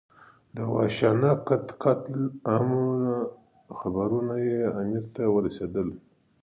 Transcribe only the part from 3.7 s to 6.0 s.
خبرونه یې امیر ته رسېدل.